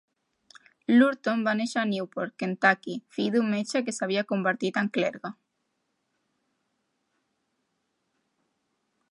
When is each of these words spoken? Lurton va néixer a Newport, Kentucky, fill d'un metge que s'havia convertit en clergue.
Lurton 0.93 1.43
va 1.47 1.51
néixer 1.59 1.79
a 1.81 1.83
Newport, 1.89 2.33
Kentucky, 2.43 2.95
fill 3.17 3.29
d'un 3.35 3.51
metge 3.57 3.83
que 3.91 3.95
s'havia 3.99 4.25
convertit 4.33 4.81
en 4.83 4.91
clergue. 4.97 5.33